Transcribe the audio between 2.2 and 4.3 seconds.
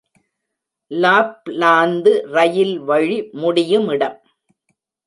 ரயில் வழி முடியுமிடம்.